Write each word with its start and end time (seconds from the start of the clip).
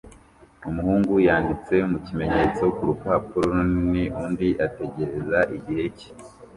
Umuhungu 0.69 1.13
yanditse 1.27 1.75
mu 1.91 1.97
kimenyetso 2.05 2.63
ku 2.75 2.81
rupapuro 2.89 3.45
runini 3.55 4.03
undi 4.23 4.47
ategereza 4.65 5.39
igihe 5.57 5.85
cye 5.97 6.09